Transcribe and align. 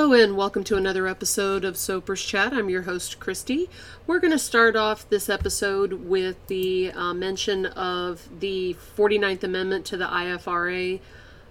Hello 0.00 0.12
and 0.12 0.36
welcome 0.36 0.62
to 0.62 0.76
another 0.76 1.08
episode 1.08 1.64
of 1.64 1.76
Soapers 1.76 2.22
Chat. 2.24 2.52
I'm 2.52 2.68
your 2.68 2.82
host, 2.82 3.18
Christy. 3.18 3.68
We're 4.06 4.20
going 4.20 4.30
to 4.30 4.38
start 4.38 4.76
off 4.76 5.10
this 5.10 5.28
episode 5.28 5.92
with 5.92 6.36
the 6.46 6.92
uh, 6.92 7.12
mention 7.14 7.66
of 7.66 8.28
the 8.38 8.76
49th 8.96 9.42
Amendment 9.42 9.84
to 9.86 9.96
the 9.96 10.04
IFRA 10.04 11.00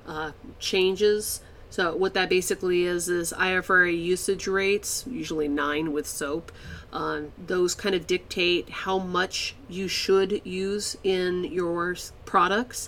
uh, 0.07 0.31
changes. 0.59 1.41
So, 1.69 1.93
what 1.97 2.13
that 2.13 2.29
basically 2.29 2.85
is, 2.85 3.09
is 3.09 3.33
IFRA 3.33 3.91
usage 3.93 4.47
rates, 4.47 5.03
usually 5.05 5.49
nine 5.49 5.91
with 5.91 6.07
soap. 6.07 6.53
Uh, 6.93 7.23
those 7.37 7.75
kind 7.75 7.95
of 7.95 8.07
dictate 8.07 8.69
how 8.69 8.97
much 8.97 9.57
you 9.67 9.89
should 9.89 10.39
use 10.45 10.95
in 11.03 11.43
your 11.43 11.97
products. 12.23 12.87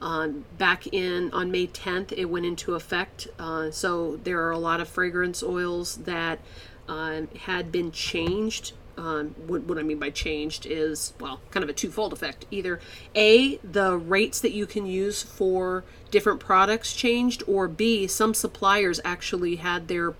Um, 0.00 0.46
back 0.56 0.86
in 0.86 1.30
on 1.32 1.50
May 1.50 1.66
10th, 1.66 2.12
it 2.16 2.26
went 2.26 2.46
into 2.46 2.74
effect. 2.74 3.28
Uh, 3.38 3.70
so 3.70 4.16
there 4.16 4.42
are 4.46 4.50
a 4.50 4.58
lot 4.58 4.80
of 4.80 4.88
fragrance 4.88 5.42
oils 5.42 5.96
that 5.98 6.40
uh, 6.88 7.22
had 7.40 7.70
been 7.70 7.92
changed. 7.92 8.72
Um, 8.96 9.34
what, 9.46 9.62
what, 9.62 9.78
I 9.78 9.82
mean 9.82 9.98
by 9.98 10.10
changed 10.10 10.66
is, 10.66 11.14
well, 11.20 11.40
kind 11.50 11.64
of 11.64 11.70
a 11.70 11.72
twofold 11.72 12.12
effect. 12.12 12.44
Either 12.50 12.80
A, 13.14 13.56
the 13.58 13.96
rates 13.96 14.40
that 14.40 14.52
you 14.52 14.66
can 14.66 14.84
use 14.84 15.22
for 15.22 15.84
different 16.10 16.40
products 16.40 16.94
changed, 16.94 17.42
or 17.46 17.68
B, 17.68 18.06
some 18.06 18.34
suppliers 18.34 19.00
actually 19.04 19.56
had 19.56 19.88
their 19.88 20.14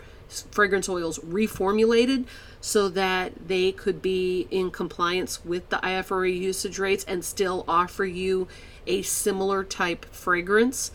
fragrance 0.51 0.89
oils 0.89 1.19
reformulated 1.19 2.25
so 2.61 2.89
that 2.91 3.49
they 3.49 3.73
could 3.73 4.03
be 4.03 4.47
in 4.51 4.71
compliance 4.71 5.45
with 5.45 5.69
the 5.71 5.79
IFRA 5.79 6.37
usage 6.37 6.79
rates 6.79 7.05
and 7.05 7.25
still 7.25 7.65
offer 7.67 8.05
you 8.05 8.47
a 8.87 9.03
similar 9.03 9.65
type 9.65 10.05
fragrance. 10.07 10.91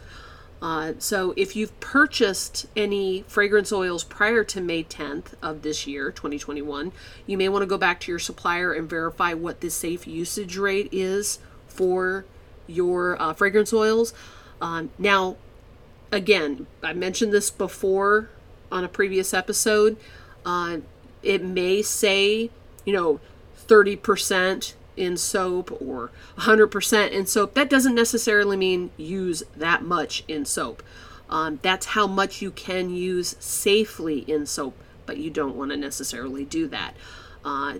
Uh, 0.62 0.94
so 1.00 1.34
if 1.36 1.56
you've 1.56 1.78
purchased 1.80 2.66
any 2.76 3.24
fragrance 3.28 3.72
oils 3.72 4.04
prior 4.04 4.44
to 4.44 4.62
May 4.62 4.84
10th 4.84 5.34
of 5.42 5.64
this 5.64 5.86
year, 5.86 6.12
2021, 6.12 6.92
you 7.26 7.38
may 7.38 7.50
want 7.50 7.64
to 7.64 7.68
go 7.68 7.78
back 7.78 8.00
to 8.02 8.12
your 8.12 8.20
supplier 8.20 8.74
and 8.74 8.90
verify 8.90 9.34
what 9.34 9.62
the 9.62 9.70
safe 9.70 10.08
usage 10.08 10.58
rate 10.58 10.90
is 10.92 11.40
for 11.68 12.26
your 12.68 13.22
uh, 13.22 13.34
fragrance 13.34 13.74
oils. 13.74 14.14
Um, 14.62 14.90
now, 14.98 15.36
again, 16.12 16.68
I 16.82 16.94
mentioned 16.94 17.34
this 17.34 17.52
before 17.52 18.30
on 18.72 18.84
a 18.84 18.88
previous 18.88 19.34
episode. 19.34 19.98
Uh, 20.46 20.78
it 21.26 21.44
may 21.44 21.82
say, 21.82 22.50
you 22.86 22.94
know, 22.94 23.20
30% 23.68 24.74
in 24.96 25.18
soap 25.18 25.82
or 25.82 26.12
100% 26.38 27.12
in 27.12 27.26
soap. 27.26 27.54
That 27.54 27.70
doesn't 27.70 27.96
necessarily 27.96 28.58
mean 28.58 28.92
use 28.98 29.44
that 29.56 29.84
much 29.84 30.24
in 30.28 30.46
soap. 30.46 30.84
Um, 31.30 31.60
that's 31.62 31.88
how 31.88 32.08
much 32.08 32.42
you 32.42 32.52
can 32.52 32.90
use 32.90 33.36
safely 33.40 34.20
in 34.20 34.46
soap, 34.46 34.76
but 35.06 35.18
you 35.18 35.30
don't 35.30 35.56
want 35.56 35.72
to 35.72 35.78
necessarily 35.78 36.46
do 36.46 36.68
that. 36.68 36.94
Uh, 37.44 37.80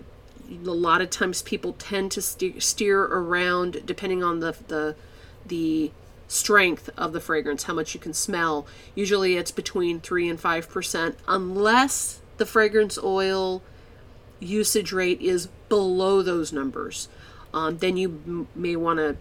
a 0.50 0.70
lot 0.70 1.00
of 1.00 1.10
times 1.10 1.42
people 1.42 1.72
tend 1.74 2.12
to 2.12 2.22
steer, 2.22 3.02
around 3.02 3.84
depending 3.86 4.22
on 4.22 4.40
the, 4.40 4.56
the 4.68 4.96
the 5.44 5.92
strength 6.28 6.90
of 6.96 7.12
the 7.12 7.20
fragrance, 7.20 7.64
how 7.64 7.74
much 7.74 7.94
you 7.94 8.00
can 8.00 8.12
smell. 8.12 8.66
Usually 8.96 9.36
it's 9.36 9.52
between 9.52 10.00
3 10.00 10.28
and 10.28 10.40
5% 10.40 11.14
unless 11.28 12.20
the 12.38 12.46
fragrance 12.46 12.98
oil 13.02 13.62
usage 14.40 14.92
rate 14.92 15.20
is 15.20 15.48
below 15.68 16.22
those 16.22 16.52
numbers, 16.52 17.08
um, 17.54 17.78
then 17.78 17.96
you 17.96 18.20
m- 18.26 18.48
may 18.54 18.76
want 18.76 18.98
to 18.98 19.16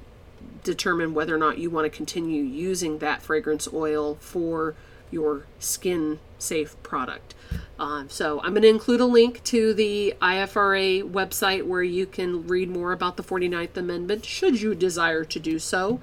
determine 0.63 1.13
whether 1.13 1.33
or 1.33 1.37
not 1.37 1.57
you 1.57 1.69
want 1.69 1.85
to 1.85 1.95
continue 1.95 2.43
using 2.43 2.99
that 2.99 3.21
fragrance 3.21 3.67
oil 3.73 4.15
for 4.15 4.75
your 5.11 5.45
skin 5.59 6.19
safe 6.37 6.75
product. 6.83 7.33
Uh, 7.79 8.03
so 8.07 8.41
I'm 8.41 8.51
going 8.51 8.63
to 8.63 8.69
include 8.69 9.01
a 9.01 9.05
link 9.05 9.43
to 9.45 9.73
the 9.73 10.13
IFRA 10.21 11.09
website 11.09 11.65
where 11.65 11.83
you 11.83 12.05
can 12.05 12.47
read 12.47 12.69
more 12.69 12.91
about 12.91 13.17
the 13.17 13.23
49th 13.23 13.77
Amendment 13.77 14.25
should 14.25 14.61
you 14.61 14.75
desire 14.75 15.23
to 15.23 15.39
do 15.39 15.59
so. 15.59 15.99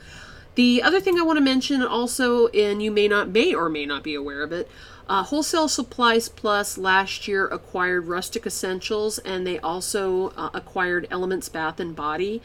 The 0.54 0.82
other 0.82 1.00
thing 1.00 1.18
I 1.18 1.22
want 1.22 1.38
to 1.38 1.44
mention 1.44 1.82
also, 1.82 2.48
and 2.48 2.82
you 2.82 2.90
may 2.90 3.08
not 3.08 3.30
may 3.30 3.54
or 3.54 3.68
may 3.68 3.86
not 3.86 4.02
be 4.02 4.14
aware 4.14 4.42
of 4.42 4.52
it, 4.52 4.68
uh, 5.08 5.22
Wholesale 5.24 5.68
Supplies 5.68 6.28
Plus 6.28 6.76
last 6.76 7.26
year 7.26 7.46
acquired 7.46 8.06
Rustic 8.06 8.44
Escentuals, 8.44 9.18
and 9.24 9.46
they 9.46 9.58
also 9.58 10.28
uh, 10.36 10.50
acquired 10.52 11.08
Elements 11.10 11.48
Bath 11.48 11.80
and 11.80 11.96
Body. 11.96 12.42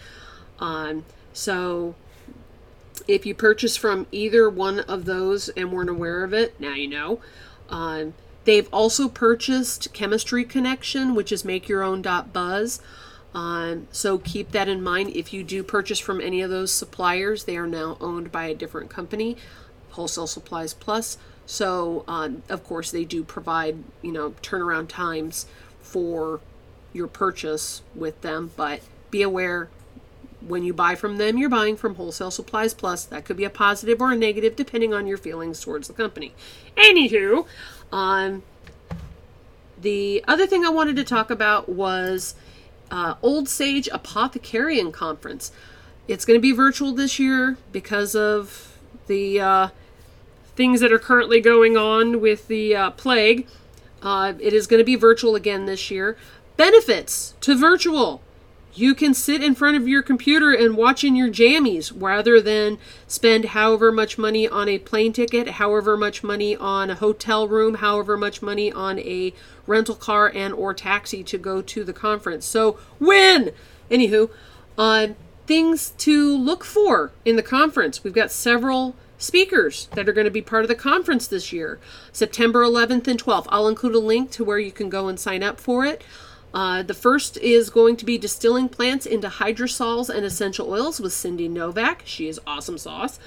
Um, 0.59 1.05
so, 1.33 1.95
if 3.07 3.25
you 3.25 3.35
purchase 3.35 3.77
from 3.77 4.07
either 4.11 4.49
one 4.49 4.79
of 4.79 5.05
those 5.05 5.49
and 5.49 5.71
weren't 5.71 5.89
aware 5.89 6.23
of 6.23 6.33
it, 6.33 6.59
now 6.59 6.73
you 6.73 6.87
know. 6.87 7.19
Um, 7.69 8.13
they've 8.45 8.67
also 8.73 9.07
purchased 9.07 9.93
Chemistry 9.93 10.43
Connection, 10.43 11.13
which 11.13 11.31
is 11.31 11.45
Make 11.45 11.69
Your 11.69 11.83
Own 11.83 12.01
Buzz. 12.01 12.81
Um, 13.37 13.87
so 13.91 14.17
keep 14.17 14.49
that 14.53 14.67
in 14.67 14.81
mind. 14.81 15.15
If 15.15 15.31
you 15.31 15.43
do 15.43 15.61
purchase 15.61 15.99
from 15.99 16.19
any 16.19 16.41
of 16.41 16.49
those 16.49 16.71
suppliers, 16.71 17.43
they 17.43 17.55
are 17.55 17.67
now 17.67 17.95
owned 18.01 18.31
by 18.31 18.47
a 18.47 18.55
different 18.55 18.89
company, 18.89 19.37
Wholesale 19.91 20.25
Supplies 20.25 20.73
Plus. 20.73 21.19
So, 21.45 22.03
um, 22.07 22.41
of 22.49 22.63
course, 22.63 22.89
they 22.89 23.05
do 23.05 23.23
provide, 23.23 23.83
you 24.01 24.11
know, 24.11 24.31
turnaround 24.41 24.87
times 24.87 25.45
for 25.81 26.39
your 26.93 27.05
purchase 27.05 27.83
with 27.93 28.19
them, 28.21 28.53
but 28.57 28.81
be 29.11 29.21
aware 29.21 29.69
when 30.41 30.63
you 30.63 30.73
buy 30.73 30.95
from 30.95 31.17
them, 31.17 31.37
you're 31.37 31.47
buying 31.47 31.77
from 31.77 31.93
Wholesale 31.93 32.31
Supplies 32.31 32.73
Plus. 32.73 33.05
That 33.05 33.23
could 33.23 33.37
be 33.37 33.43
a 33.43 33.51
positive 33.51 34.01
or 34.01 34.13
a 34.13 34.15
negative 34.15 34.55
depending 34.55 34.95
on 34.95 35.05
your 35.05 35.17
feelings 35.17 35.61
towards 35.61 35.87
the 35.87 35.93
company. 35.93 36.33
Anywho, 36.75 37.45
um, 37.91 38.41
the 39.79 40.23
other 40.27 40.47
thing 40.47 40.65
I 40.65 40.69
wanted 40.69 40.95
to 40.95 41.03
talk 41.03 41.29
about 41.29 41.69
was 41.69 42.33
uh, 42.91 43.15
Old 43.21 43.49
Sage 43.49 43.89
Apothecarian 43.91 44.91
Conference. 44.93 45.51
It's 46.07 46.25
going 46.25 46.37
to 46.37 46.41
be 46.41 46.51
virtual 46.51 46.93
this 46.93 47.19
year 47.19 47.57
because 47.71 48.15
of 48.15 48.77
the 49.07 49.39
uh, 49.39 49.67
things 50.55 50.79
that 50.79 50.91
are 50.91 50.99
currently 50.99 51.41
going 51.41 51.77
on 51.77 52.21
with 52.21 52.47
the 52.47 52.75
uh, 52.75 52.91
plague. 52.91 53.47
Uh, 54.01 54.33
it 54.39 54.53
is 54.53 54.67
going 54.67 54.79
to 54.79 54.85
be 54.85 54.95
virtual 54.95 55.35
again 55.35 55.65
this 55.65 55.91
year. 55.91 56.17
Benefits 56.55 57.35
to 57.41 57.57
virtual. 57.57 58.21
You 58.77 58.93
can 58.93 59.15
sit 59.15 59.41
in 59.41 59.55
front 59.55 59.75
of 59.75 59.87
your 59.87 60.03
computer 60.03 60.51
and 60.51 60.77
watch 60.77 61.03
in 61.03 61.15
your 61.15 61.29
jammies 61.29 61.91
rather 61.95 62.39
than 62.39 62.77
spend 63.07 63.45
however 63.45 63.91
much 63.91 64.19
money 64.19 64.47
on 64.47 64.69
a 64.69 64.77
plane 64.77 65.13
ticket, 65.13 65.47
however 65.47 65.97
much 65.97 66.23
money 66.23 66.55
on 66.55 66.91
a 66.91 66.95
hotel 66.95 67.47
room, 67.47 67.75
however 67.75 68.15
much 68.17 68.43
money 68.43 68.71
on 68.71 68.99
a 68.99 69.33
rental 69.65 69.95
car 69.95 70.31
and 70.31 70.53
or 70.53 70.75
taxi 70.75 71.23
to 71.23 71.39
go 71.39 71.59
to 71.63 71.83
the 71.83 71.91
conference. 71.91 72.45
So 72.45 72.77
win! 72.99 73.51
Anywho, 73.89 74.29
uh, 74.77 75.07
things 75.47 75.89
to 75.97 76.37
look 76.37 76.63
for 76.63 77.11
in 77.25 77.35
the 77.35 77.41
conference. 77.41 78.03
We've 78.03 78.13
got 78.13 78.29
several 78.29 78.95
speakers 79.17 79.87
that 79.95 80.07
are 80.07 80.13
going 80.13 80.25
to 80.25 80.29
be 80.29 80.43
part 80.43 80.63
of 80.63 80.67
the 80.67 80.75
conference 80.75 81.25
this 81.25 81.51
year, 81.51 81.79
September 82.11 82.61
11th 82.61 83.07
and 83.07 83.19
12th. 83.19 83.47
I'll 83.49 83.67
include 83.67 83.95
a 83.95 83.99
link 83.99 84.29
to 84.31 84.43
where 84.43 84.59
you 84.59 84.71
can 84.71 84.89
go 84.89 85.07
and 85.07 85.19
sign 85.19 85.41
up 85.41 85.59
for 85.59 85.83
it. 85.83 86.03
Uh, 86.53 86.81
the 86.81 86.93
first 86.93 87.37
is 87.37 87.69
going 87.69 87.97
to 87.97 88.05
be 88.05 88.17
distilling 88.17 88.69
plants 88.69 89.05
into 89.05 89.27
hydrosols 89.27 90.09
and 90.09 90.25
essential 90.25 90.71
oils 90.71 90.99
with 90.99 91.13
Cindy 91.13 91.47
Novak. 91.47 92.03
She 92.05 92.27
is 92.27 92.39
awesome 92.47 92.77
sauce. 92.77 93.19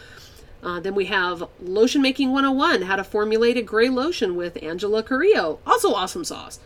Uh, 0.62 0.80
then 0.80 0.94
we 0.94 1.06
have 1.06 1.48
Lotion 1.60 2.02
Making 2.02 2.32
101, 2.32 2.82
how 2.82 2.96
to 2.96 3.04
formulate 3.04 3.56
a 3.56 3.62
gray 3.62 3.88
lotion 3.88 4.36
with 4.36 4.62
Angela 4.62 5.02
Carrillo. 5.02 5.58
Also 5.66 5.94
awesome 5.94 6.24
sauce. 6.24 6.58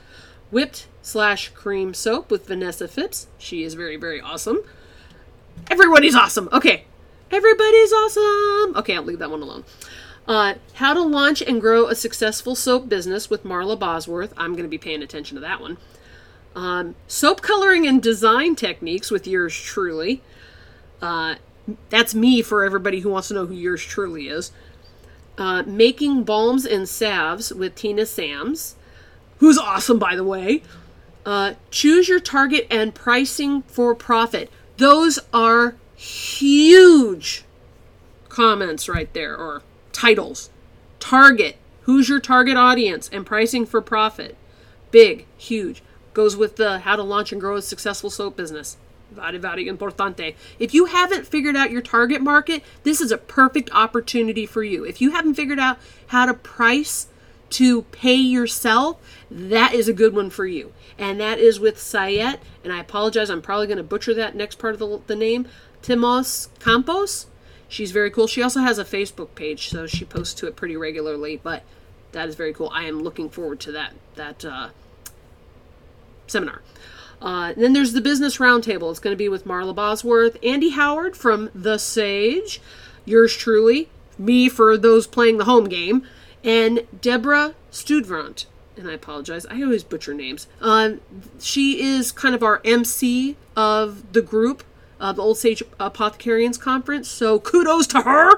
Whipped 0.50 0.86
slash 1.02 1.50
cream 1.50 1.94
soap 1.94 2.30
with 2.30 2.46
Vanessa 2.46 2.88
Phipps. 2.88 3.26
She 3.38 3.62
is 3.62 3.74
very, 3.74 3.96
very 3.96 4.20
awesome. 4.20 4.60
Everybody's 5.70 6.14
awesome. 6.14 6.48
Okay, 6.52 6.84
Everybody's 7.34 7.92
awesome. 7.92 8.76
Okay, 8.76 8.94
I'll 8.94 9.02
leave 9.02 9.18
that 9.18 9.30
one 9.30 9.42
alone. 9.42 9.64
Uh, 10.28 10.54
how 10.74 10.94
to 10.94 11.02
launch 11.02 11.42
and 11.42 11.60
grow 11.60 11.88
a 11.88 11.94
successful 11.94 12.54
soap 12.54 12.88
business 12.88 13.28
with 13.28 13.42
Marla 13.42 13.76
Bosworth. 13.76 14.32
I'm 14.36 14.52
going 14.52 14.62
to 14.62 14.68
be 14.68 14.78
paying 14.78 15.02
attention 15.02 15.34
to 15.34 15.40
that 15.40 15.60
one. 15.60 15.76
Um, 16.54 16.94
soap 17.08 17.42
coloring 17.42 17.86
and 17.86 18.02
design 18.02 18.54
techniques 18.54 19.10
with 19.10 19.26
yours 19.26 19.54
truly. 19.54 20.22
Uh, 21.02 21.36
that's 21.90 22.14
me 22.14 22.42
for 22.42 22.64
everybody 22.64 23.00
who 23.00 23.10
wants 23.10 23.28
to 23.28 23.34
know 23.34 23.46
who 23.46 23.54
yours 23.54 23.82
truly 23.82 24.28
is. 24.28 24.52
Uh, 25.36 25.62
making 25.66 26.22
balms 26.22 26.64
and 26.64 26.88
salves 26.88 27.52
with 27.52 27.74
Tina 27.74 28.06
Sams, 28.06 28.76
who's 29.38 29.58
awesome, 29.58 29.98
by 29.98 30.14
the 30.14 30.24
way. 30.24 30.62
Uh, 31.26 31.54
choose 31.70 32.08
your 32.08 32.20
target 32.20 32.66
and 32.70 32.94
pricing 32.94 33.62
for 33.62 33.94
profit. 33.94 34.50
Those 34.76 35.18
are 35.32 35.74
huge 35.96 37.44
comments 38.28 38.88
right 38.88 39.12
there 39.12 39.36
or 39.36 39.62
titles. 39.92 40.50
Target. 41.00 41.56
Who's 41.82 42.08
your 42.08 42.20
target 42.20 42.56
audience 42.56 43.10
and 43.12 43.26
pricing 43.26 43.66
for 43.66 43.80
profit? 43.80 44.36
Big, 44.90 45.26
huge. 45.36 45.82
Goes 46.14 46.36
with 46.36 46.56
the 46.56 46.78
how 46.80 46.96
to 46.96 47.02
launch 47.02 47.32
and 47.32 47.40
grow 47.40 47.56
a 47.56 47.62
successful 47.62 48.08
soap 48.08 48.36
business. 48.36 48.76
Very, 49.10 49.38
very 49.38 49.66
importante. 49.66 50.34
If 50.58 50.72
you 50.72 50.86
haven't 50.86 51.26
figured 51.26 51.56
out 51.56 51.70
your 51.70 51.82
target 51.82 52.22
market, 52.22 52.62
this 52.82 53.00
is 53.00 53.12
a 53.12 53.18
perfect 53.18 53.70
opportunity 53.72 54.46
for 54.46 54.64
you. 54.64 54.84
If 54.84 55.00
you 55.00 55.10
haven't 55.10 55.34
figured 55.34 55.58
out 55.58 55.78
how 56.08 56.26
to 56.26 56.34
price 56.34 57.08
to 57.50 57.82
pay 57.82 58.14
yourself, 58.14 58.98
that 59.30 59.74
is 59.74 59.88
a 59.88 59.92
good 59.92 60.14
one 60.14 60.30
for 60.30 60.46
you. 60.46 60.72
And 60.98 61.20
that 61.20 61.38
is 61.38 61.60
with 61.60 61.76
Sayet. 61.76 62.38
And 62.64 62.72
I 62.72 62.80
apologize, 62.80 63.30
I'm 63.30 63.42
probably 63.42 63.66
going 63.66 63.76
to 63.76 63.84
butcher 63.84 64.14
that 64.14 64.34
next 64.34 64.58
part 64.58 64.74
of 64.74 64.80
the, 64.80 65.00
the 65.06 65.16
name. 65.16 65.46
Timos 65.82 66.48
Campos. 66.58 67.26
She's 67.68 67.90
very 67.90 68.10
cool. 68.10 68.26
She 68.26 68.42
also 68.42 68.60
has 68.60 68.78
a 68.78 68.84
Facebook 68.84 69.34
page, 69.34 69.68
so 69.68 69.86
she 69.86 70.04
posts 70.04 70.34
to 70.34 70.46
it 70.46 70.56
pretty 70.56 70.76
regularly. 70.76 71.40
But 71.42 71.62
that 72.12 72.28
is 72.28 72.34
very 72.34 72.52
cool. 72.52 72.70
I 72.72 72.84
am 72.84 73.02
looking 73.02 73.28
forward 73.28 73.60
to 73.60 73.72
that 73.72 73.92
that 74.14 74.44
uh, 74.44 74.68
seminar. 76.26 76.62
Uh, 77.20 77.54
then 77.56 77.72
there's 77.72 77.92
the 77.92 78.00
business 78.00 78.38
roundtable. 78.38 78.90
It's 78.90 79.00
going 79.00 79.14
to 79.14 79.18
be 79.18 79.28
with 79.28 79.46
Marla 79.46 79.74
Bosworth, 79.74 80.36
Andy 80.42 80.70
Howard 80.70 81.16
from 81.16 81.50
The 81.54 81.78
Sage, 81.78 82.60
yours 83.04 83.34
truly, 83.34 83.88
me 84.18 84.48
for 84.48 84.76
those 84.76 85.06
playing 85.06 85.38
the 85.38 85.44
home 85.44 85.64
game, 85.64 86.06
and 86.42 86.86
Deborah 87.00 87.54
Sturdivant. 87.72 88.46
And 88.76 88.88
I 88.88 88.92
apologize, 88.92 89.46
I 89.46 89.62
always 89.62 89.84
butcher 89.84 90.14
names. 90.14 90.48
Um, 90.60 91.00
she 91.38 91.80
is 91.80 92.12
kind 92.12 92.34
of 92.34 92.42
our 92.42 92.60
MC 92.64 93.36
of 93.56 94.12
the 94.12 94.22
group, 94.22 94.64
uh, 95.00 95.12
the 95.12 95.22
Old 95.22 95.38
Sage 95.38 95.62
Apothecarians 95.78 96.60
Conference. 96.60 97.08
So 97.08 97.38
kudos 97.38 97.86
to 97.88 98.02
her. 98.02 98.32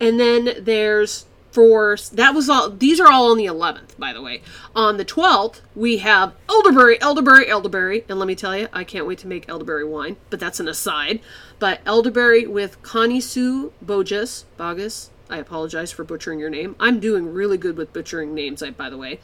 And 0.00 0.18
then 0.18 0.54
there's 0.60 1.26
for 1.52 1.96
that 2.12 2.34
was 2.34 2.48
all 2.48 2.70
these 2.70 2.98
are 2.98 3.10
all 3.10 3.30
on 3.30 3.36
the 3.36 3.46
11th 3.46 3.96
by 3.98 4.12
the 4.12 4.22
way. 4.22 4.42
On 4.74 4.96
the 4.96 5.04
12th 5.04 5.60
we 5.74 5.98
have 5.98 6.34
elderberry 6.48 7.00
elderberry 7.00 7.48
elderberry. 7.48 8.04
And 8.08 8.18
let 8.18 8.26
me 8.26 8.34
tell 8.34 8.56
you 8.56 8.68
i 8.72 8.84
can't 8.84 9.06
wait 9.06 9.18
to 9.18 9.28
make 9.28 9.48
elderberry 9.48 9.84
wine 9.84 10.16
but 10.30 10.40
that's 10.40 10.60
an 10.60 10.68
aside. 10.68 11.20
But 11.58 11.80
elderberry 11.86 12.46
with 12.46 12.82
connie 12.82 13.20
sue 13.20 13.72
bogus 13.80 14.46
bogus 14.56 15.10
i 15.30 15.36
apologize 15.36 15.92
for 15.92 16.04
butchering 16.04 16.40
your 16.40 16.50
name. 16.50 16.74
I'm 16.80 16.98
doing 16.98 17.32
really 17.32 17.58
good 17.58 17.76
with 17.76 17.92
butchering 17.92 18.34
names 18.34 18.62
by 18.76 18.90
the 18.90 18.98
way. 18.98 19.20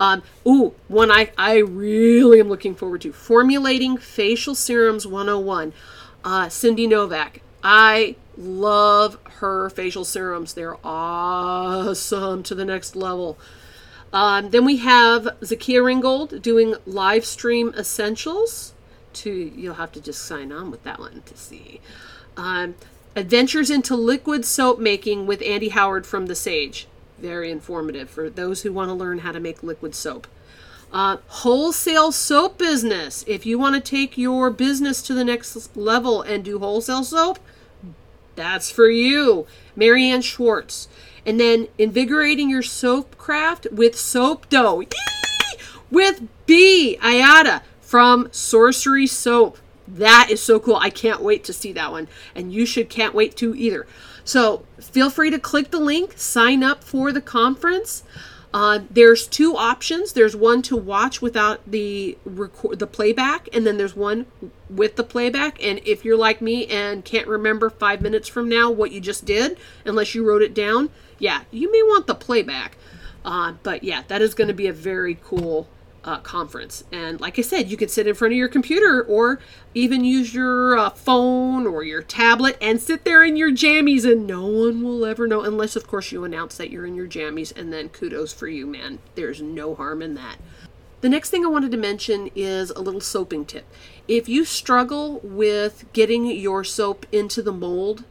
Um, 0.00 0.22
ooh, 0.46 0.74
one 0.88 1.12
I, 1.12 1.30
I 1.38 1.58
really 1.58 2.40
am 2.40 2.48
looking 2.48 2.74
forward 2.74 3.02
to. 3.02 3.12
Formulating 3.12 3.96
facial 3.96 4.54
serums 4.54 5.06
101 5.06 5.72
uh, 6.24 6.48
cindy 6.48 6.86
novak. 6.86 7.42
I 7.62 8.16
love 8.36 9.18
her 9.38 9.70
facial 9.70 10.04
serums. 10.04 10.54
They're 10.54 10.76
awesome 10.84 12.42
to 12.44 12.54
the 12.54 12.64
next 12.64 12.96
level. 12.96 13.38
Um, 14.12 14.50
then 14.50 14.64
we 14.64 14.78
have 14.78 15.24
Zakia 15.40 15.84
Ringgold 15.84 16.42
doing 16.42 16.74
live 16.86 17.24
stream 17.24 17.72
essentials. 17.76 18.74
To 19.14 19.30
you'll 19.30 19.74
have 19.74 19.92
to 19.92 20.00
just 20.00 20.24
sign 20.24 20.52
on 20.52 20.70
with 20.70 20.84
that 20.84 20.98
one 20.98 21.22
to 21.26 21.36
see. 21.36 21.80
Um, 22.36 22.74
Adventures 23.14 23.68
into 23.70 23.94
liquid 23.94 24.46
soap 24.46 24.78
making 24.78 25.26
with 25.26 25.42
Andy 25.42 25.68
Howard 25.68 26.06
from 26.06 26.26
The 26.26 26.34
Sage. 26.34 26.86
Very 27.18 27.50
informative 27.50 28.08
for 28.08 28.30
those 28.30 28.62
who 28.62 28.72
want 28.72 28.88
to 28.88 28.94
learn 28.94 29.18
how 29.18 29.32
to 29.32 29.40
make 29.40 29.62
liquid 29.62 29.94
soap. 29.94 30.26
Uh, 30.90 31.18
wholesale 31.26 32.10
soap 32.10 32.56
business. 32.56 33.22
If 33.26 33.44
you 33.44 33.58
want 33.58 33.74
to 33.74 33.82
take 33.82 34.16
your 34.16 34.50
business 34.50 35.02
to 35.02 35.14
the 35.14 35.24
next 35.24 35.76
level 35.76 36.22
and 36.22 36.42
do 36.42 36.58
wholesale 36.58 37.04
soap, 37.04 37.38
that's 38.34 38.70
for 38.70 38.88
you, 38.88 39.46
Marianne 39.76 40.22
Schwartz. 40.22 40.88
And 41.24 41.38
then 41.38 41.68
invigorating 41.78 42.50
your 42.50 42.62
soap 42.62 43.16
craft 43.16 43.66
with 43.70 43.98
soap 43.98 44.48
dough. 44.48 44.80
Yee! 44.80 45.58
With 45.90 46.22
B. 46.46 46.98
Ayada 47.00 47.62
from 47.80 48.28
Sorcery 48.32 49.06
Soap. 49.06 49.58
That 49.86 50.28
is 50.30 50.42
so 50.42 50.58
cool. 50.58 50.76
I 50.76 50.90
can't 50.90 51.20
wait 51.20 51.44
to 51.44 51.52
see 51.52 51.72
that 51.72 51.92
one. 51.92 52.08
And 52.34 52.52
you 52.52 52.64
should 52.66 52.88
can't 52.88 53.14
wait 53.14 53.36
to 53.36 53.54
either. 53.54 53.86
So 54.24 54.64
feel 54.80 55.10
free 55.10 55.30
to 55.30 55.38
click 55.38 55.70
the 55.70 55.80
link, 55.80 56.14
sign 56.16 56.62
up 56.62 56.82
for 56.82 57.12
the 57.12 57.20
conference. 57.20 58.02
Uh, 58.54 58.80
there's 58.90 59.26
two 59.26 59.56
options. 59.56 60.12
There's 60.12 60.36
one 60.36 60.60
to 60.62 60.76
watch 60.76 61.22
without 61.22 61.60
the 61.70 62.18
record, 62.24 62.78
the 62.78 62.86
playback, 62.86 63.48
and 63.52 63.66
then 63.66 63.78
there's 63.78 63.96
one 63.96 64.26
with 64.68 64.96
the 64.96 65.04
playback. 65.04 65.62
And 65.62 65.80
if 65.86 66.04
you're 66.04 66.18
like 66.18 66.42
me 66.42 66.66
and 66.66 67.04
can't 67.04 67.26
remember 67.26 67.70
five 67.70 68.02
minutes 68.02 68.28
from 68.28 68.48
now 68.48 68.70
what 68.70 68.92
you 68.92 69.00
just 69.00 69.24
did, 69.24 69.56
unless 69.86 70.14
you 70.14 70.24
wrote 70.24 70.42
it 70.42 70.54
down, 70.54 70.90
yeah, 71.18 71.42
you 71.50 71.72
may 71.72 71.82
want 71.82 72.06
the 72.06 72.14
playback. 72.14 72.76
Uh, 73.24 73.54
but 73.62 73.84
yeah, 73.84 74.02
that 74.08 74.20
is 74.20 74.34
going 74.34 74.48
to 74.48 74.54
be 74.54 74.66
a 74.66 74.72
very 74.72 75.18
cool 75.22 75.68
uh, 76.04 76.18
conference. 76.18 76.84
And 76.92 77.20
like 77.20 77.38
I 77.38 77.42
said, 77.42 77.70
you 77.70 77.76
can 77.76 77.88
sit 77.88 78.06
in 78.06 78.14
front 78.14 78.32
of 78.32 78.38
your 78.38 78.48
computer 78.48 79.02
or 79.02 79.38
even 79.74 80.04
use 80.04 80.34
your 80.34 80.76
uh, 80.76 80.90
phone 80.90 81.66
or 81.66 81.84
your 81.84 82.02
tablet 82.02 82.56
and 82.60 82.80
sit 82.80 83.04
there 83.04 83.22
in 83.24 83.36
your 83.36 83.52
jammies, 83.52 84.04
and 84.04 84.26
no 84.26 84.46
one 84.46 84.82
will 84.82 85.04
ever 85.04 85.26
know, 85.26 85.42
unless, 85.42 85.76
of 85.76 85.86
course, 85.86 86.12
you 86.12 86.24
announce 86.24 86.56
that 86.56 86.70
you're 86.70 86.86
in 86.86 86.94
your 86.94 87.06
jammies, 87.06 87.56
and 87.56 87.72
then 87.72 87.88
kudos 87.88 88.32
for 88.32 88.48
you, 88.48 88.66
man. 88.66 88.98
There's 89.14 89.40
no 89.40 89.74
harm 89.74 90.02
in 90.02 90.14
that. 90.14 90.36
The 91.02 91.08
next 91.08 91.30
thing 91.30 91.44
I 91.44 91.48
wanted 91.48 91.72
to 91.72 91.76
mention 91.76 92.30
is 92.36 92.70
a 92.70 92.80
little 92.80 93.00
soaping 93.00 93.44
tip. 93.44 93.64
If 94.06 94.28
you 94.28 94.44
struggle 94.44 95.20
with 95.22 95.84
getting 95.92 96.26
your 96.26 96.62
soap 96.62 97.06
into 97.10 97.42
the 97.42 97.52
mold, 97.52 98.04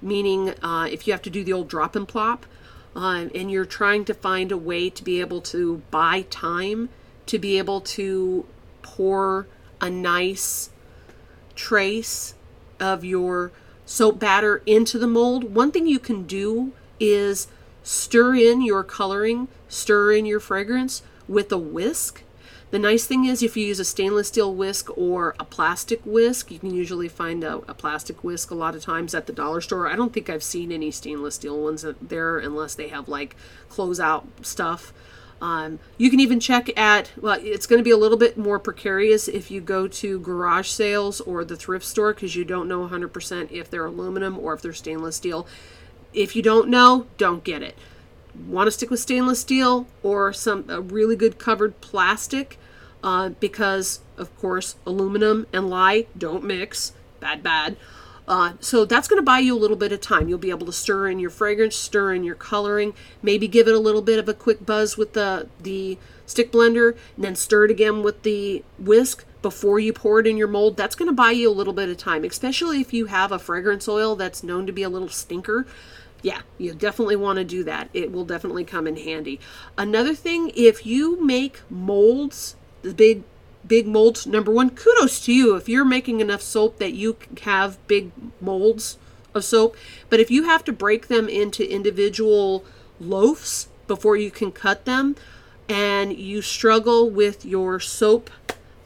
meaning 0.00 0.54
uh, 0.62 0.88
if 0.90 1.06
you 1.06 1.12
have 1.12 1.22
to 1.22 1.30
do 1.30 1.44
the 1.44 1.52
old 1.52 1.68
drop 1.68 1.94
and 1.94 2.08
plop, 2.08 2.46
um, 2.94 3.30
and 3.34 3.50
you're 3.50 3.66
trying 3.66 4.04
to 4.06 4.14
find 4.14 4.50
a 4.50 4.56
way 4.56 4.88
to 4.90 5.04
be 5.04 5.20
able 5.20 5.40
to 5.42 5.82
buy 5.90 6.22
time 6.30 6.88
to 7.28 7.38
be 7.38 7.58
able 7.58 7.80
to 7.80 8.44
pour 8.82 9.46
a 9.80 9.88
nice 9.88 10.70
trace 11.54 12.34
of 12.80 13.04
your 13.04 13.52
soap 13.86 14.18
batter 14.18 14.62
into 14.66 14.98
the 14.98 15.06
mold, 15.06 15.54
one 15.54 15.70
thing 15.70 15.86
you 15.86 15.98
can 15.98 16.24
do 16.24 16.72
is 17.00 17.48
stir 17.82 18.34
in 18.34 18.60
your 18.62 18.84
coloring, 18.84 19.48
stir 19.68 20.12
in 20.12 20.26
your 20.26 20.40
fragrance 20.40 21.02
with 21.26 21.50
a 21.52 21.58
whisk. 21.58 22.22
The 22.70 22.78
nice 22.78 23.06
thing 23.06 23.24
is, 23.24 23.42
if 23.42 23.56
you 23.56 23.64
use 23.64 23.80
a 23.80 23.84
stainless 23.84 24.28
steel 24.28 24.54
whisk 24.54 24.90
or 24.96 25.34
a 25.40 25.44
plastic 25.44 26.02
whisk, 26.04 26.50
you 26.50 26.58
can 26.58 26.74
usually 26.74 27.08
find 27.08 27.42
a, 27.42 27.56
a, 27.66 27.72
plastic 27.72 28.22
whisk 28.22 28.50
a 28.50 28.54
lot 28.54 28.74
of 28.74 28.82
times 28.82 29.14
at 29.14 29.26
the 29.26 29.32
dollar 29.32 29.62
store. 29.62 29.88
I 29.88 29.96
don't 29.96 30.12
think 30.12 30.28
I've 30.28 30.42
seen 30.42 30.70
any 30.70 30.90
stainless 30.90 31.36
steel 31.36 31.58
ones 31.58 31.86
there 32.02 32.38
unless 32.38 32.74
they 32.74 32.88
have 32.88 33.08
like 33.08 33.36
closeout 33.70 34.26
stuff. 34.42 34.92
Um, 35.40 35.78
you 35.96 36.10
can 36.10 36.20
even 36.20 36.40
check 36.40 36.76
at, 36.78 37.12
well, 37.20 37.38
it's 37.40 37.66
going 37.66 37.78
to 37.78 37.84
be 37.84 37.90
a 37.90 37.96
little 37.96 38.16
bit 38.16 38.36
more 38.36 38.58
precarious 38.58 39.28
if 39.28 39.50
you 39.50 39.60
go 39.60 39.86
to 39.86 40.18
garage 40.18 40.68
sales 40.68 41.20
or 41.20 41.44
the 41.44 41.56
thrift 41.56 41.84
store 41.84 42.12
because 42.12 42.34
you 42.34 42.44
don't 42.44 42.68
know 42.68 42.88
100% 42.88 43.52
if 43.52 43.70
they're 43.70 43.86
aluminum 43.86 44.38
or 44.38 44.54
if 44.54 44.62
they're 44.62 44.72
stainless 44.72 45.16
steel. 45.16 45.46
If 46.12 46.34
you 46.34 46.42
don't 46.42 46.68
know, 46.68 47.06
don't 47.18 47.44
get 47.44 47.62
it. 47.62 47.76
Want 48.46 48.66
to 48.66 48.70
stick 48.70 48.90
with 48.90 49.00
stainless 49.00 49.40
steel 49.40 49.86
or 50.02 50.32
some 50.32 50.64
a 50.68 50.80
really 50.80 51.16
good 51.16 51.38
covered 51.38 51.80
plastic 51.80 52.58
uh, 53.02 53.30
because, 53.40 54.00
of 54.16 54.36
course, 54.38 54.76
aluminum 54.86 55.46
and 55.52 55.70
lye 55.70 56.06
don't 56.16 56.44
mix. 56.44 56.92
Bad, 57.20 57.42
bad. 57.42 57.76
Uh, 58.28 58.52
so 58.60 58.84
that's 58.84 59.08
going 59.08 59.18
to 59.18 59.24
buy 59.24 59.38
you 59.38 59.56
a 59.56 59.58
little 59.58 59.76
bit 59.76 59.90
of 59.90 60.02
time. 60.02 60.28
You'll 60.28 60.38
be 60.38 60.50
able 60.50 60.66
to 60.66 60.72
stir 60.72 61.08
in 61.08 61.18
your 61.18 61.30
fragrance, 61.30 61.74
stir 61.74 62.12
in 62.12 62.24
your 62.24 62.34
coloring, 62.34 62.92
maybe 63.22 63.48
give 63.48 63.66
it 63.66 63.74
a 63.74 63.78
little 63.78 64.02
bit 64.02 64.18
of 64.18 64.28
a 64.28 64.34
quick 64.34 64.66
buzz 64.66 64.98
with 64.98 65.14
the 65.14 65.48
the 65.58 65.96
stick 66.26 66.52
blender, 66.52 66.90
and 67.16 67.24
then 67.24 67.34
stir 67.34 67.64
it 67.64 67.70
again 67.70 68.02
with 68.02 68.22
the 68.24 68.62
whisk 68.78 69.24
before 69.40 69.78
you 69.80 69.94
pour 69.94 70.20
it 70.20 70.26
in 70.26 70.36
your 70.36 70.46
mold. 70.46 70.76
That's 70.76 70.94
going 70.94 71.08
to 71.08 71.14
buy 71.14 71.30
you 71.30 71.48
a 71.48 71.52
little 71.52 71.72
bit 71.72 71.88
of 71.88 71.96
time, 71.96 72.22
especially 72.22 72.82
if 72.82 72.92
you 72.92 73.06
have 73.06 73.32
a 73.32 73.38
fragrance 73.38 73.88
oil 73.88 74.14
that's 74.14 74.42
known 74.42 74.66
to 74.66 74.72
be 74.72 74.82
a 74.82 74.90
little 74.90 75.08
stinker. 75.08 75.66
Yeah, 76.20 76.42
you 76.58 76.74
definitely 76.74 77.16
want 77.16 77.38
to 77.38 77.44
do 77.44 77.64
that. 77.64 77.88
It 77.94 78.12
will 78.12 78.26
definitely 78.26 78.64
come 78.64 78.86
in 78.86 78.96
handy. 78.96 79.40
Another 79.78 80.14
thing, 80.14 80.52
if 80.54 80.84
you 80.84 81.24
make 81.24 81.60
molds, 81.70 82.56
the 82.82 82.92
big 82.92 83.22
big 83.68 83.86
molds. 83.86 84.26
Number 84.26 84.50
one, 84.50 84.70
kudos 84.70 85.20
to 85.26 85.32
you 85.32 85.54
if 85.54 85.68
you're 85.68 85.84
making 85.84 86.20
enough 86.20 86.42
soap 86.42 86.78
that 86.78 86.94
you 86.94 87.16
have 87.42 87.78
big 87.86 88.10
molds 88.40 88.98
of 89.34 89.44
soap. 89.44 89.76
But 90.08 90.20
if 90.20 90.30
you 90.30 90.44
have 90.44 90.64
to 90.64 90.72
break 90.72 91.08
them 91.08 91.28
into 91.28 91.70
individual 91.70 92.64
loaves 92.98 93.68
before 93.86 94.16
you 94.16 94.30
can 94.30 94.50
cut 94.50 94.84
them, 94.84 95.16
and 95.68 96.16
you 96.16 96.40
struggle 96.40 97.10
with 97.10 97.44
your 97.44 97.78
soap 97.78 98.30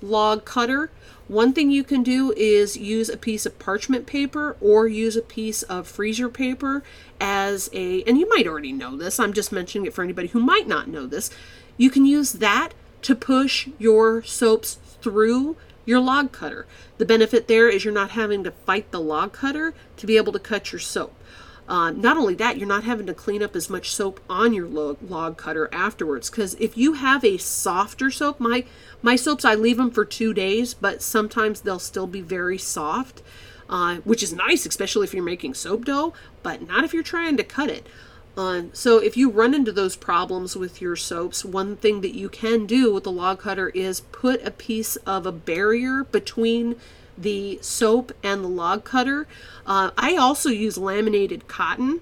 log 0.00 0.44
cutter, 0.44 0.90
one 1.28 1.52
thing 1.52 1.70
you 1.70 1.84
can 1.84 2.02
do 2.02 2.32
is 2.36 2.76
use 2.76 3.08
a 3.08 3.16
piece 3.16 3.46
of 3.46 3.58
parchment 3.58 4.06
paper 4.06 4.56
or 4.60 4.88
use 4.88 5.16
a 5.16 5.22
piece 5.22 5.62
of 5.62 5.86
freezer 5.86 6.28
paper 6.28 6.82
as 7.20 7.70
a, 7.72 8.02
and 8.02 8.18
you 8.18 8.28
might 8.28 8.46
already 8.46 8.72
know 8.72 8.96
this, 8.96 9.20
I'm 9.20 9.32
just 9.32 9.52
mentioning 9.52 9.86
it 9.86 9.94
for 9.94 10.02
anybody 10.02 10.28
who 10.28 10.40
might 10.40 10.66
not 10.66 10.88
know 10.88 11.06
this. 11.06 11.30
You 11.76 11.88
can 11.88 12.04
use 12.04 12.32
that 12.32 12.70
to 13.02 13.14
push 13.14 13.68
your 13.78 14.22
soaps 14.22 14.74
through 15.02 15.56
your 15.84 16.00
log 16.00 16.32
cutter. 16.32 16.66
The 16.98 17.04
benefit 17.04 17.48
there 17.48 17.68
is 17.68 17.84
you're 17.84 17.92
not 17.92 18.12
having 18.12 18.44
to 18.44 18.50
fight 18.50 18.90
the 18.90 19.00
log 19.00 19.32
cutter 19.32 19.74
to 19.96 20.06
be 20.06 20.16
able 20.16 20.32
to 20.32 20.38
cut 20.38 20.72
your 20.72 20.78
soap. 20.78 21.14
Uh, 21.68 21.90
not 21.90 22.16
only 22.16 22.34
that, 22.34 22.58
you're 22.58 22.68
not 22.68 22.84
having 22.84 23.06
to 23.06 23.14
clean 23.14 23.42
up 23.42 23.54
as 23.54 23.70
much 23.70 23.94
soap 23.94 24.20
on 24.28 24.52
your 24.52 24.66
log, 24.66 24.98
log 25.08 25.36
cutter 25.36 25.68
afterwards. 25.72 26.28
Because 26.28 26.54
if 26.54 26.76
you 26.76 26.94
have 26.94 27.24
a 27.24 27.38
softer 27.38 28.10
soap, 28.10 28.40
my 28.40 28.64
my 29.00 29.16
soaps 29.16 29.44
I 29.44 29.54
leave 29.54 29.76
them 29.76 29.90
for 29.90 30.04
two 30.04 30.34
days, 30.34 30.74
but 30.74 31.02
sometimes 31.02 31.60
they'll 31.60 31.78
still 31.78 32.06
be 32.06 32.20
very 32.20 32.58
soft, 32.58 33.22
uh, 33.68 33.96
which 33.98 34.22
is 34.22 34.32
nice, 34.32 34.66
especially 34.66 35.04
if 35.04 35.14
you're 35.14 35.22
making 35.22 35.54
soap 35.54 35.84
dough. 35.84 36.12
But 36.42 36.66
not 36.66 36.84
if 36.84 36.92
you're 36.92 37.02
trying 37.02 37.36
to 37.36 37.44
cut 37.44 37.70
it. 37.70 37.86
Uh, 38.36 38.62
so 38.72 38.98
if 38.98 39.16
you 39.16 39.28
run 39.28 39.52
into 39.54 39.72
those 39.72 39.94
problems 39.94 40.56
with 40.56 40.80
your 40.80 40.96
soaps, 40.96 41.44
one 41.44 41.76
thing 41.76 42.00
that 42.00 42.16
you 42.16 42.28
can 42.28 42.64
do 42.66 42.92
with 42.92 43.04
the 43.04 43.12
log 43.12 43.40
cutter 43.40 43.68
is 43.70 44.00
put 44.00 44.42
a 44.46 44.50
piece 44.50 44.96
of 44.96 45.26
a 45.26 45.32
barrier 45.32 46.04
between 46.04 46.76
the 47.16 47.58
soap 47.60 48.12
and 48.22 48.42
the 48.42 48.48
log 48.48 48.84
cutter. 48.84 49.26
Uh, 49.66 49.90
I 49.98 50.16
also 50.16 50.48
use 50.48 50.78
laminated 50.78 51.46
cotton. 51.46 52.00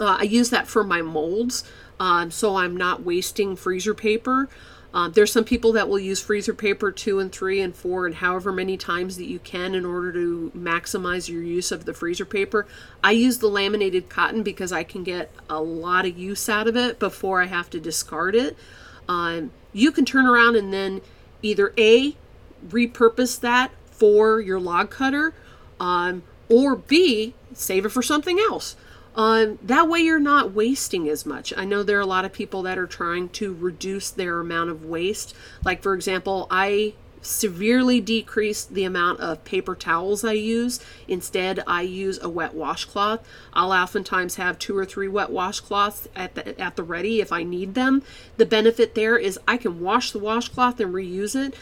Uh, 0.00 0.16
I 0.20 0.24
use 0.24 0.50
that 0.50 0.66
for 0.66 0.82
my 0.82 1.02
molds, 1.02 1.64
um, 2.00 2.30
so 2.30 2.56
I'm 2.56 2.76
not 2.76 3.04
wasting 3.04 3.54
freezer 3.56 3.94
paper. 3.94 4.48
Um, 4.94 5.12
there's 5.12 5.32
some 5.32 5.44
people 5.44 5.72
that 5.72 5.88
will 5.88 5.98
use 5.98 6.20
freezer 6.20 6.54
paper 6.54 6.90
two 6.90 7.18
and 7.18 7.30
three 7.30 7.60
and 7.60 7.74
four 7.74 8.06
and 8.06 8.14
however 8.14 8.50
many 8.50 8.76
times 8.76 9.18
that 9.18 9.26
you 9.26 9.38
can 9.38 9.74
in 9.74 9.84
order 9.84 10.12
to 10.12 10.50
maximize 10.56 11.28
your 11.28 11.42
use 11.42 11.70
of 11.70 11.84
the 11.84 11.92
freezer 11.92 12.24
paper. 12.24 12.66
I 13.04 13.12
use 13.12 13.38
the 13.38 13.48
laminated 13.48 14.08
cotton 14.08 14.42
because 14.42 14.72
I 14.72 14.84
can 14.84 15.04
get 15.04 15.30
a 15.50 15.60
lot 15.60 16.06
of 16.06 16.16
use 16.16 16.48
out 16.48 16.66
of 16.66 16.76
it 16.76 16.98
before 16.98 17.42
I 17.42 17.46
have 17.46 17.68
to 17.70 17.80
discard 17.80 18.34
it. 18.34 18.56
Um, 19.08 19.50
you 19.72 19.92
can 19.92 20.04
turn 20.04 20.26
around 20.26 20.56
and 20.56 20.72
then 20.72 21.02
either 21.42 21.74
A, 21.76 22.16
repurpose 22.66 23.38
that 23.40 23.70
for 23.90 24.40
your 24.40 24.58
log 24.58 24.90
cutter, 24.90 25.34
um, 25.78 26.22
or 26.48 26.76
B, 26.76 27.34
save 27.52 27.84
it 27.84 27.90
for 27.90 28.02
something 28.02 28.38
else. 28.38 28.74
Um, 29.14 29.58
that 29.62 29.88
way, 29.88 30.00
you're 30.00 30.20
not 30.20 30.52
wasting 30.52 31.08
as 31.08 31.26
much. 31.26 31.52
I 31.56 31.64
know 31.64 31.82
there 31.82 31.98
are 31.98 32.02
a 32.02 32.06
lot 32.06 32.24
of 32.24 32.32
people 32.32 32.62
that 32.62 32.78
are 32.78 32.86
trying 32.86 33.30
to 33.30 33.54
reduce 33.54 34.10
their 34.10 34.40
amount 34.40 34.70
of 34.70 34.84
waste. 34.84 35.34
Like, 35.64 35.82
for 35.82 35.94
example, 35.94 36.46
I 36.50 36.94
severely 37.20 38.00
decreased 38.00 38.74
the 38.74 38.84
amount 38.84 39.20
of 39.20 39.44
paper 39.44 39.74
towels 39.74 40.24
I 40.24 40.32
use. 40.32 40.80
Instead, 41.06 41.62
I 41.66 41.82
use 41.82 42.18
a 42.22 42.28
wet 42.28 42.54
washcloth. 42.54 43.26
I'll 43.52 43.72
oftentimes 43.72 44.36
have 44.36 44.58
two 44.58 44.76
or 44.76 44.84
three 44.84 45.08
wet 45.08 45.30
washcloths 45.30 46.06
at 46.14 46.34
the, 46.34 46.58
at 46.60 46.76
the 46.76 46.82
ready 46.82 47.20
if 47.20 47.32
I 47.32 47.42
need 47.42 47.74
them. 47.74 48.02
The 48.36 48.46
benefit 48.46 48.94
there 48.94 49.16
is 49.16 49.38
I 49.46 49.56
can 49.56 49.80
wash 49.80 50.12
the 50.12 50.18
washcloth 50.18 50.80
and 50.80 50.94
reuse 50.94 51.34
it. 51.34 51.54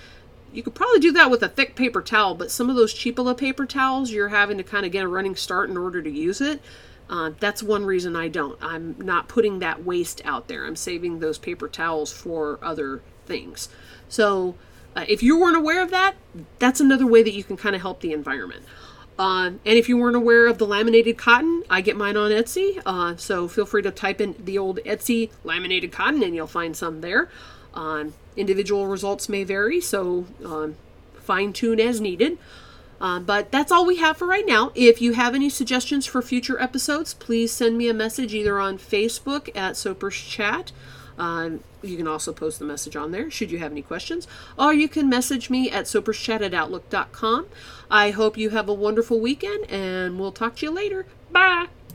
You 0.52 0.62
could 0.62 0.74
probably 0.74 1.00
do 1.00 1.12
that 1.12 1.30
with 1.30 1.42
a 1.42 1.48
thick 1.48 1.74
paper 1.74 2.00
towel, 2.00 2.34
but 2.34 2.50
some 2.50 2.70
of 2.70 2.76
those 2.76 2.94
cheapala 2.94 3.36
paper 3.36 3.66
towels, 3.66 4.10
you're 4.10 4.28
having 4.28 4.56
to 4.58 4.64
kind 4.64 4.86
of 4.86 4.92
get 4.92 5.04
a 5.04 5.08
running 5.08 5.36
start 5.36 5.68
in 5.68 5.76
order 5.76 6.00
to 6.00 6.10
use 6.10 6.40
it. 6.40 6.62
Uh, 7.08 7.30
that's 7.38 7.62
one 7.62 7.84
reason 7.84 8.16
I 8.16 8.28
don't. 8.28 8.58
I'm 8.60 8.96
not 8.98 9.28
putting 9.28 9.60
that 9.60 9.84
waste 9.84 10.20
out 10.25 10.48
there. 10.48 10.66
I'm 10.66 10.76
saving 10.76 11.20
those 11.20 11.38
paper 11.38 11.68
towels 11.68 12.12
for 12.12 12.58
other 12.62 13.02
things. 13.26 13.68
So, 14.08 14.56
uh, 14.94 15.04
if 15.08 15.22
you 15.22 15.38
weren't 15.38 15.56
aware 15.56 15.82
of 15.82 15.90
that, 15.90 16.14
that's 16.58 16.80
another 16.80 17.06
way 17.06 17.22
that 17.22 17.34
you 17.34 17.44
can 17.44 17.56
kind 17.56 17.76
of 17.76 17.82
help 17.82 18.00
the 18.00 18.12
environment. 18.12 18.64
Uh, 19.18 19.46
and 19.46 19.60
if 19.64 19.88
you 19.88 19.96
weren't 19.96 20.16
aware 20.16 20.46
of 20.46 20.58
the 20.58 20.66
laminated 20.66 21.16
cotton, 21.16 21.62
I 21.70 21.80
get 21.80 21.96
mine 21.96 22.16
on 22.16 22.30
Etsy. 22.30 22.80
Uh, 22.84 23.16
so 23.16 23.48
feel 23.48 23.66
free 23.66 23.82
to 23.82 23.90
type 23.90 24.20
in 24.20 24.34
the 24.38 24.58
old 24.58 24.78
Etsy 24.84 25.30
laminated 25.42 25.92
cotton 25.92 26.22
and 26.22 26.34
you'll 26.34 26.46
find 26.46 26.76
some 26.76 27.00
there. 27.00 27.30
Um, 27.72 28.14
individual 28.36 28.86
results 28.86 29.28
may 29.28 29.44
vary, 29.44 29.80
so 29.80 30.26
um, 30.44 30.76
fine 31.14 31.52
tune 31.52 31.80
as 31.80 32.00
needed. 32.00 32.38
Uh, 33.00 33.20
but 33.20 33.52
that's 33.52 33.70
all 33.70 33.86
we 33.86 33.96
have 33.96 34.16
for 34.16 34.26
right 34.26 34.46
now. 34.46 34.72
If 34.74 35.02
you 35.02 35.12
have 35.12 35.34
any 35.34 35.50
suggestions 35.50 36.06
for 36.06 36.22
future 36.22 36.60
episodes, 36.60 37.14
please 37.14 37.52
send 37.52 37.76
me 37.76 37.88
a 37.88 37.94
message 37.94 38.34
either 38.34 38.58
on 38.58 38.78
Facebook 38.78 39.54
at 39.56 39.76
Soaper's 39.76 40.16
Chat. 40.16 40.72
Um, 41.18 41.60
you 41.82 41.96
can 41.96 42.06
also 42.06 42.32
post 42.32 42.58
the 42.58 42.64
message 42.64 42.96
on 42.96 43.10
there 43.10 43.30
should 43.30 43.50
you 43.50 43.58
have 43.58 43.72
any 43.72 43.82
questions, 43.82 44.26
or 44.58 44.74
you 44.74 44.88
can 44.88 45.08
message 45.08 45.48
me 45.48 45.70
at 45.70 45.84
soaperschat 45.84 46.42
at 46.42 46.54
outlook.com. 46.54 47.46
I 47.90 48.10
hope 48.10 48.36
you 48.36 48.50
have 48.50 48.68
a 48.68 48.74
wonderful 48.74 49.20
weekend, 49.20 49.70
and 49.70 50.18
we'll 50.18 50.32
talk 50.32 50.56
to 50.56 50.66
you 50.66 50.72
later. 50.72 51.06
Bye. 51.30 51.66